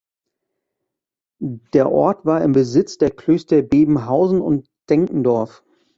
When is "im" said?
2.43-2.53